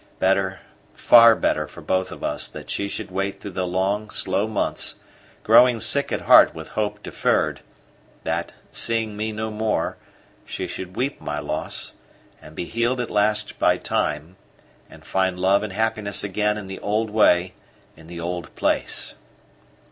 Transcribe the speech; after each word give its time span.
Better, 0.17 0.61
far 0.95 1.35
better 1.35 1.67
for 1.67 1.81
both 1.81 2.11
of 2.11 2.23
us 2.23 2.47
that 2.47 2.71
she 2.71 2.87
should 2.87 3.11
wait 3.11 3.39
through 3.39 3.51
the 3.51 3.67
long, 3.67 4.09
slow 4.09 4.47
months, 4.47 4.95
growing 5.43 5.79
sick 5.79 6.11
at 6.11 6.21
heart 6.21 6.55
with 6.55 6.69
hope 6.69 7.03
deferred; 7.03 7.61
that, 8.23 8.51
seeing 8.71 9.15
me 9.15 9.31
no 9.31 9.51
more, 9.51 9.97
she 10.43 10.65
should 10.65 10.95
weep 10.95 11.21
my 11.21 11.37
loss, 11.37 11.93
and 12.41 12.55
be 12.55 12.65
healed 12.65 12.99
at 12.99 13.11
last 13.11 13.59
by 13.59 13.77
time, 13.77 14.37
and 14.89 15.05
find 15.05 15.37
love 15.37 15.61
and 15.61 15.73
happiness 15.73 16.23
again 16.23 16.57
in 16.57 16.65
the 16.65 16.79
old 16.79 17.11
way, 17.11 17.53
in 17.95 18.07
the 18.07 18.19
old 18.19 18.55
place. 18.55 19.13